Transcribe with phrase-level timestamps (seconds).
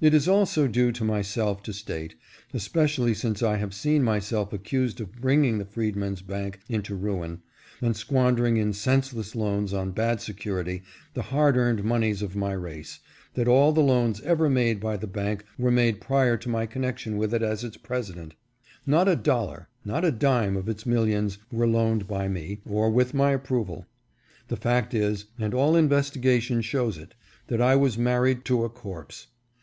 [0.00, 2.16] It is also due to myself to state,
[2.52, 7.40] especially since I have seen myself accused of bringing the Freedmen's Bank into ruin,
[7.80, 10.82] and squandering in senseless loans on bad security
[11.14, 12.98] the hardly earned moneys of my race,
[13.34, 17.16] that all the loans ever made by the bank were made prior to my connection
[17.16, 18.34] with it as its president.
[18.84, 23.14] Not a dollar, not a dime of its millions were loaned by me, or with
[23.14, 23.86] my approval.
[24.48, 27.14] The fact is, and all investigation shows it,
[27.46, 29.28] that I was married to a corpse.